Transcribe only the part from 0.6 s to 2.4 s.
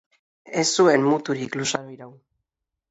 Ez zuen muturik luzaro iraun.